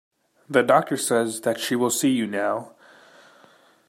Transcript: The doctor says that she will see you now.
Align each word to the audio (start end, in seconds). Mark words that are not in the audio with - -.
The 0.49 0.63
doctor 0.63 0.97
says 0.97 1.41
that 1.41 1.59
she 1.59 1.75
will 1.75 1.91
see 1.91 2.09
you 2.09 2.25
now. 2.25 2.73